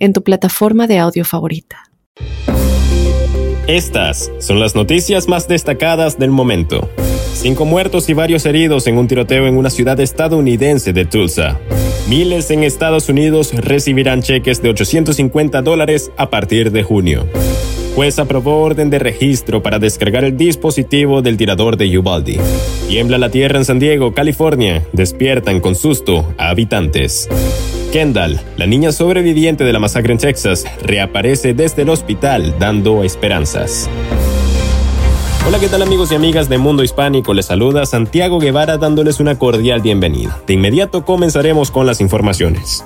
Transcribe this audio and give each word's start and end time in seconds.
en 0.00 0.12
tu 0.12 0.22
plataforma 0.24 0.88
de 0.88 0.98
audio 0.98 1.24
favorita. 1.24 1.84
Estas 3.68 4.32
son 4.40 4.58
las 4.58 4.74
noticias 4.74 5.28
más 5.28 5.46
destacadas 5.46 6.18
del 6.18 6.30
momento. 6.30 6.90
Cinco 7.34 7.64
muertos 7.64 8.08
y 8.08 8.14
varios 8.14 8.44
heridos 8.44 8.88
en 8.88 8.98
un 8.98 9.06
tiroteo 9.06 9.46
en 9.46 9.56
una 9.56 9.70
ciudad 9.70 10.00
estadounidense 10.00 10.92
de 10.92 11.04
Tulsa. 11.04 11.60
Miles 12.08 12.50
en 12.50 12.64
Estados 12.64 13.08
Unidos 13.08 13.54
recibirán 13.54 14.22
cheques 14.22 14.60
de 14.60 14.70
850 14.70 15.62
dólares 15.62 16.10
a 16.16 16.30
partir 16.30 16.72
de 16.72 16.82
junio. 16.82 17.28
Juez 17.94 18.18
aprobó 18.18 18.62
orden 18.62 18.90
de 18.90 18.98
registro 18.98 19.62
para 19.62 19.78
descargar 19.78 20.24
el 20.24 20.36
dispositivo 20.36 21.22
del 21.22 21.36
tirador 21.36 21.76
de 21.76 21.98
Uvalde. 21.98 22.40
Tiembla 22.88 23.18
la 23.18 23.30
tierra 23.30 23.58
en 23.58 23.64
San 23.64 23.78
Diego, 23.78 24.14
California. 24.14 24.84
Despiertan 24.92 25.60
con 25.60 25.74
susto 25.74 26.34
a 26.38 26.48
habitantes. 26.48 27.28
Kendall, 27.90 28.40
la 28.56 28.66
niña 28.66 28.92
sobreviviente 28.92 29.64
de 29.64 29.72
la 29.72 29.80
masacre 29.80 30.12
en 30.12 30.18
Texas, 30.18 30.64
reaparece 30.82 31.54
desde 31.54 31.82
el 31.82 31.88
hospital 31.88 32.54
dando 32.58 33.02
esperanzas. 33.02 33.90
Hola, 35.46 35.58
¿qué 35.58 35.68
tal 35.68 35.82
amigos 35.82 36.12
y 36.12 36.14
amigas 36.14 36.48
de 36.48 36.58
Mundo 36.58 36.84
Hispánico? 36.84 37.34
Les 37.34 37.46
saluda 37.46 37.86
Santiago 37.86 38.38
Guevara 38.38 38.78
dándoles 38.78 39.18
una 39.18 39.38
cordial 39.38 39.80
bienvenida. 39.80 40.40
De 40.46 40.54
inmediato 40.54 41.04
comenzaremos 41.04 41.72
con 41.72 41.86
las 41.86 42.00
informaciones. 42.00 42.84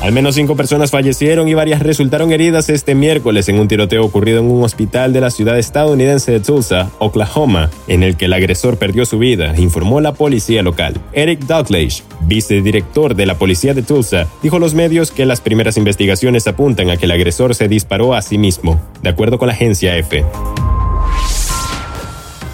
Al 0.00 0.12
menos 0.12 0.36
cinco 0.36 0.54
personas 0.54 0.92
fallecieron 0.92 1.48
y 1.48 1.54
varias 1.54 1.82
resultaron 1.82 2.30
heridas 2.30 2.68
este 2.68 2.94
miércoles 2.94 3.48
en 3.48 3.58
un 3.58 3.66
tiroteo 3.66 4.04
ocurrido 4.04 4.38
en 4.38 4.46
un 4.46 4.62
hospital 4.62 5.12
de 5.12 5.20
la 5.20 5.30
ciudad 5.30 5.58
estadounidense 5.58 6.30
de 6.30 6.38
Tulsa, 6.38 6.90
Oklahoma, 7.00 7.68
en 7.88 8.04
el 8.04 8.16
que 8.16 8.26
el 8.26 8.32
agresor 8.32 8.78
perdió 8.78 9.04
su 9.06 9.18
vida, 9.18 9.58
informó 9.58 10.00
la 10.00 10.12
policía 10.14 10.62
local. 10.62 10.94
Eric 11.12 11.40
Douglas, 11.40 12.04
vicedirector 12.28 13.16
de 13.16 13.26
la 13.26 13.38
policía 13.38 13.74
de 13.74 13.82
Tulsa, 13.82 14.28
dijo 14.40 14.56
a 14.56 14.60
los 14.60 14.72
medios 14.72 15.10
que 15.10 15.26
las 15.26 15.40
primeras 15.40 15.76
investigaciones 15.76 16.46
apuntan 16.46 16.90
a 16.90 16.96
que 16.96 17.06
el 17.06 17.10
agresor 17.10 17.56
se 17.56 17.66
disparó 17.66 18.14
a 18.14 18.22
sí 18.22 18.38
mismo, 18.38 18.80
de 19.02 19.08
acuerdo 19.08 19.36
con 19.36 19.48
la 19.48 19.54
agencia 19.54 19.96
EFE. 19.96 20.24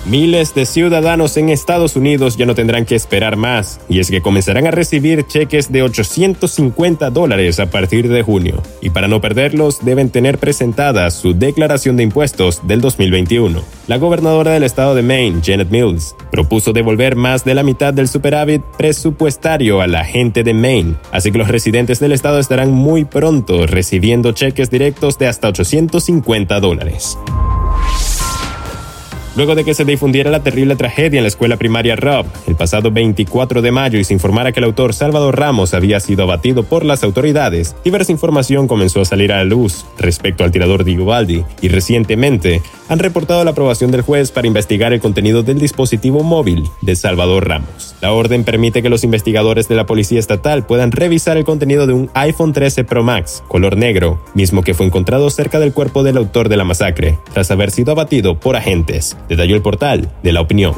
Miles 0.07 0.55
de 0.55 0.67
ciudadanos 0.67 1.39
en 1.39 1.49
Estados 1.49 1.97
Unidos 1.97 2.37
ya 2.37 2.45
no 2.45 2.55
tendrán 2.55 2.85
que 2.85 2.95
esperar 2.95 3.37
más, 3.37 3.81
y 3.89 4.01
es 4.01 4.11
que 4.11 4.21
comenzarán 4.21 4.67
a 4.67 4.71
recibir 4.71 5.27
cheques 5.27 5.73
de 5.73 5.83
850 5.83 7.09
dólares 7.09 7.59
a 7.59 7.71
partir 7.71 8.09
de 8.11 8.23
junio. 8.23 8.63
Y 8.83 8.91
para 8.91 9.09
no 9.09 9.23
perderlos, 9.23 9.83
deben 9.83 10.11
tener 10.11 10.37
presentada 10.37 11.11
su 11.11 11.33
declaración 11.33 11.97
de 11.97 12.03
impuestos 12.03 12.67
del 12.67 12.83
2021. 12.83 13.63
La 13.87 13.97
gobernadora 13.97 14.53
del 14.53 14.65
estado 14.65 14.95
de 14.95 15.03
Maine, 15.03 15.41
Janet 15.43 15.71
Mills, 15.71 16.15
propuso 16.31 16.75
devolver 16.75 17.17
más 17.17 17.47
de 17.47 17.55
la 17.55 17.63
mitad 17.63 17.95
del 17.95 18.09
superávit 18.09 18.61
presupuestario 18.77 19.81
a 19.81 19.87
la 19.87 20.05
gente 20.05 20.45
de 20.45 20.53
Maine, 20.53 20.97
así 21.13 21.33
que 21.33 21.39
los 21.39 21.49
residentes 21.49 21.99
del 21.99 22.13
estado 22.13 22.39
estarán 22.39 22.73
muy 22.73 23.07
pronto 23.07 23.67
recibiendo 23.67 24.33
cheques 24.33 24.71
directos 24.71 25.17
de 25.19 25.29
hasta 25.29 25.49
850 25.49 26.61
dólares. 26.61 27.17
Luego 29.37 29.57
de 29.57 29.65
que 29.65 29.75
se 29.75 29.85
difundiera 29.85 30.31
la 30.31 30.45
terrible 30.45 30.77
tragedia 30.77 31.19
en 31.19 31.25
la 31.25 31.29
escuela 31.29 31.57
primaria 31.57 31.97
Rob 31.97 32.27
el 32.47 32.55
pasado 32.55 32.93
24 32.93 33.63
de 33.63 33.73
mayo 33.73 33.99
y 33.99 34.05
se 34.05 34.15
informara 34.15 34.53
que 34.53 34.61
el 34.61 34.65
autor 34.65 34.95
Salvador 34.95 35.39
Ramos 35.39 35.75
había 35.75 35.99
sido 35.99 36.23
abatido 36.23 36.63
por 36.63 36.85
las 36.85 37.03
autoridades, 37.03 37.75
diversa 37.85 38.13
información 38.13 38.69
comenzó 38.69 39.01
a 39.01 39.05
salir 39.05 39.33
a 39.33 39.39
la 39.39 39.45
luz 39.45 39.87
respecto 39.99 40.45
al 40.45 40.53
tirador 40.53 40.85
de 40.85 41.01
Ubaldi 41.01 41.45
y 41.61 41.69
recientemente 41.69 42.63
han 42.89 42.99
reportado 42.99 43.45
la 43.45 43.53
aprobación 43.53 43.91
del 43.91 44.03
juez 44.03 44.31
para 44.31 44.47
investigar 44.47 44.93
el 44.93 45.01
contenido 45.01 45.43
del 45.43 45.59
dispositivo 45.59 46.23
móvil 46.23 46.69
de 46.81 46.97
Salvador 46.97 47.49
Ramos. 47.49 47.95
La 48.01 48.13
orden 48.13 48.45
permite 48.45 48.83
que 48.83 48.89
los 48.89 49.05
investigadores 49.05 49.69
de 49.69 49.75
la 49.75 49.87
Policía 49.87 50.19
Estatal 50.19 50.67
puedan 50.67 50.93
revisar 50.93 51.37
el 51.37 51.45
contenido 51.45 51.87
de 51.87 51.93
un 51.93 52.11
iPhone 52.15 52.53
13 52.53 52.85
Pro 52.85 53.03
Max 53.03 53.43
color 53.49 53.77
negro, 53.77 54.21
mismo 54.35 54.63
que 54.63 54.75
fue 54.75 54.87
encontrado 54.87 55.31
cerca 55.31 55.59
del 55.59 55.73
cuerpo 55.73 56.03
del 56.03 56.17
autor 56.17 56.49
de 56.49 56.57
la 56.57 56.65
masacre, 56.65 57.19
tras 57.33 57.51
haber 57.51 57.71
sido 57.71 57.93
abatido 57.93 58.39
por 58.39 58.57
agentes 58.57 59.17
detalló 59.29 59.57
el 59.57 59.63
portal 59.63 60.11
de 60.23 60.33
la 60.33 60.41
opinión. 60.41 60.75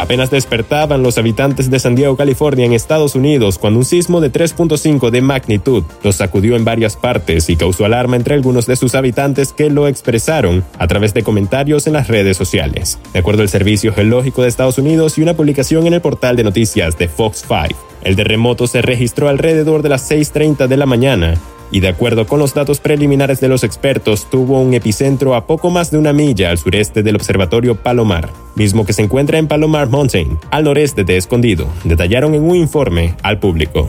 Apenas 0.00 0.30
despertaban 0.30 1.02
los 1.02 1.18
habitantes 1.18 1.70
de 1.70 1.78
San 1.78 1.94
Diego, 1.94 2.16
California, 2.16 2.64
en 2.64 2.72
Estados 2.72 3.14
Unidos, 3.14 3.58
cuando 3.58 3.80
un 3.80 3.84
sismo 3.84 4.22
de 4.22 4.32
3.5 4.32 5.10
de 5.10 5.20
magnitud 5.20 5.84
los 6.02 6.16
sacudió 6.16 6.56
en 6.56 6.64
varias 6.64 6.96
partes 6.96 7.50
y 7.50 7.56
causó 7.56 7.84
alarma 7.84 8.16
entre 8.16 8.34
algunos 8.34 8.64
de 8.64 8.76
sus 8.76 8.94
habitantes 8.94 9.52
que 9.52 9.68
lo 9.68 9.86
expresaron 9.88 10.64
a 10.78 10.86
través 10.86 11.12
de 11.12 11.22
comentarios 11.22 11.86
en 11.86 11.92
las 11.92 12.08
redes 12.08 12.38
sociales. 12.38 12.98
De 13.12 13.18
acuerdo 13.18 13.42
al 13.42 13.50
Servicio 13.50 13.92
Geológico 13.92 14.40
de 14.40 14.48
Estados 14.48 14.78
Unidos 14.78 15.18
y 15.18 15.22
una 15.22 15.34
publicación 15.34 15.86
en 15.86 15.92
el 15.92 16.00
portal 16.00 16.34
de 16.34 16.44
noticias 16.44 16.96
de 16.96 17.06
Fox 17.06 17.44
5, 17.46 17.78
el 18.02 18.16
terremoto 18.16 18.66
se 18.66 18.80
registró 18.80 19.28
alrededor 19.28 19.82
de 19.82 19.90
las 19.90 20.10
6.30 20.10 20.66
de 20.66 20.76
la 20.78 20.86
mañana 20.86 21.34
y 21.70 21.80
de 21.80 21.88
acuerdo 21.88 22.26
con 22.26 22.38
los 22.38 22.54
datos 22.54 22.80
preliminares 22.80 23.40
de 23.40 23.48
los 23.48 23.64
expertos, 23.64 24.28
tuvo 24.30 24.60
un 24.60 24.74
epicentro 24.74 25.34
a 25.34 25.46
poco 25.46 25.70
más 25.70 25.90
de 25.90 25.98
una 25.98 26.12
milla 26.12 26.50
al 26.50 26.58
sureste 26.58 27.02
del 27.02 27.16
observatorio 27.16 27.76
Palomar, 27.76 28.30
mismo 28.56 28.84
que 28.84 28.92
se 28.92 29.02
encuentra 29.02 29.38
en 29.38 29.48
Palomar 29.48 29.88
Mountain, 29.88 30.38
al 30.50 30.64
noreste 30.64 31.04
de 31.04 31.16
Escondido, 31.16 31.66
detallaron 31.84 32.34
en 32.34 32.42
un 32.42 32.56
informe 32.56 33.14
al 33.22 33.38
público. 33.38 33.86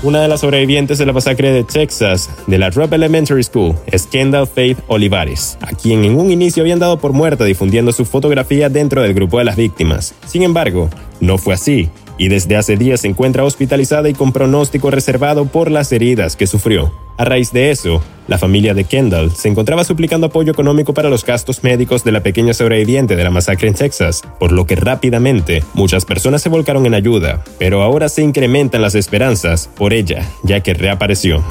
Una 0.00 0.22
de 0.22 0.28
las 0.28 0.42
sobrevivientes 0.42 0.98
de 0.98 1.06
la 1.06 1.12
masacre 1.12 1.50
de 1.50 1.64
Texas 1.64 2.30
de 2.46 2.56
la 2.56 2.70
Robb 2.70 2.94
Elementary 2.94 3.42
School 3.42 3.74
es 3.86 4.06
Kendall 4.06 4.46
Faith 4.46 4.78
Olivares, 4.86 5.58
a 5.60 5.74
quien 5.74 6.04
en 6.04 6.14
un 6.14 6.30
inicio 6.30 6.62
habían 6.62 6.78
dado 6.78 7.00
por 7.00 7.12
muerta 7.12 7.42
difundiendo 7.42 7.90
su 7.90 8.04
fotografía 8.04 8.68
dentro 8.68 9.02
del 9.02 9.12
grupo 9.12 9.38
de 9.38 9.44
las 9.44 9.56
víctimas. 9.56 10.14
Sin 10.24 10.44
embargo, 10.44 10.88
no 11.20 11.36
fue 11.36 11.54
así, 11.54 11.90
y 12.18 12.28
desde 12.28 12.56
hace 12.56 12.76
días 12.76 13.00
se 13.00 13.08
encuentra 13.08 13.44
hospitalizada 13.44 14.08
y 14.08 14.14
con 14.14 14.32
pronóstico 14.32 14.90
reservado 14.90 15.46
por 15.46 15.70
las 15.70 15.90
heridas 15.92 16.36
que 16.36 16.46
sufrió. 16.46 16.92
A 17.16 17.24
raíz 17.24 17.52
de 17.52 17.70
eso, 17.70 18.02
la 18.28 18.38
familia 18.38 18.74
de 18.74 18.84
Kendall 18.84 19.30
se 19.30 19.48
encontraba 19.48 19.84
suplicando 19.84 20.26
apoyo 20.26 20.52
económico 20.52 20.94
para 20.94 21.08
los 21.08 21.24
gastos 21.24 21.64
médicos 21.64 22.04
de 22.04 22.12
la 22.12 22.22
pequeña 22.22 22.52
sobreviviente 22.52 23.16
de 23.16 23.24
la 23.24 23.30
masacre 23.30 23.68
en 23.68 23.74
Texas, 23.74 24.22
por 24.38 24.52
lo 24.52 24.66
que 24.66 24.76
rápidamente 24.76 25.64
muchas 25.74 26.04
personas 26.04 26.42
se 26.42 26.48
volcaron 26.48 26.86
en 26.86 26.94
ayuda, 26.94 27.42
pero 27.58 27.82
ahora 27.82 28.08
se 28.08 28.22
incrementan 28.22 28.82
las 28.82 28.94
esperanzas 28.94 29.70
por 29.76 29.92
ella, 29.92 30.28
ya 30.42 30.60
que 30.60 30.74
reapareció. 30.74 31.42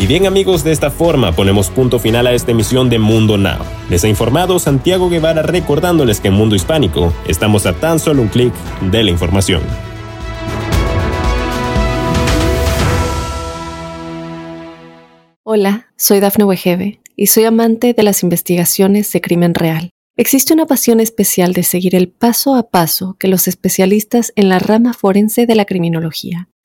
Y 0.00 0.06
bien 0.06 0.26
amigos, 0.26 0.62
de 0.62 0.70
esta 0.70 0.92
forma 0.92 1.32
ponemos 1.32 1.70
punto 1.70 1.98
final 1.98 2.28
a 2.28 2.32
esta 2.32 2.52
emisión 2.52 2.88
de 2.88 3.00
Mundo 3.00 3.36
Now. 3.36 3.58
Les 3.90 4.04
ha 4.04 4.08
informado 4.08 4.60
Santiago 4.60 5.10
Guevara 5.10 5.42
recordándoles 5.42 6.20
que 6.20 6.28
en 6.28 6.34
Mundo 6.34 6.54
Hispánico 6.54 7.12
estamos 7.26 7.66
a 7.66 7.72
tan 7.72 7.98
solo 7.98 8.22
un 8.22 8.28
clic 8.28 8.54
de 8.92 9.02
la 9.02 9.10
información. 9.10 9.60
Hola, 15.42 15.88
soy 15.96 16.20
Dafne 16.20 16.44
Wegebe 16.44 17.00
y 17.16 17.26
soy 17.26 17.44
amante 17.44 17.92
de 17.92 18.02
las 18.04 18.22
investigaciones 18.22 19.10
de 19.10 19.20
crimen 19.20 19.54
real. 19.54 19.90
Existe 20.16 20.54
una 20.54 20.66
pasión 20.66 21.00
especial 21.00 21.54
de 21.54 21.64
seguir 21.64 21.96
el 21.96 22.08
paso 22.08 22.54
a 22.54 22.70
paso 22.70 23.16
que 23.18 23.26
los 23.26 23.48
especialistas 23.48 24.32
en 24.36 24.48
la 24.48 24.60
rama 24.60 24.92
forense 24.92 25.46
de 25.46 25.56
la 25.56 25.64
criminología 25.64 26.48